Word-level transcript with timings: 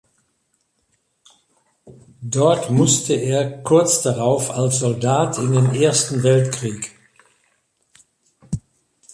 Dort 2.23 2.71
musste 2.71 3.13
er 3.13 3.61
kurz 3.61 4.01
darauf 4.01 4.49
als 4.49 4.79
Soldat 4.79 5.37
in 5.37 5.51
den 5.51 5.75
Ersten 5.75 6.23
Weltkrieg. 6.23 6.95